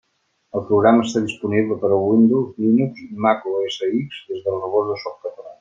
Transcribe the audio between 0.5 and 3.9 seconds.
El programa està disponible per al Windows, Linux i Mac OS